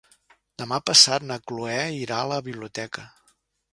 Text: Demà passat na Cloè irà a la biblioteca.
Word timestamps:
Demà 0.61 0.79
passat 0.91 1.27
na 1.31 1.37
Cloè 1.51 1.77
irà 1.99 2.17
a 2.23 2.31
la 2.33 2.43
biblioteca. 2.49 3.05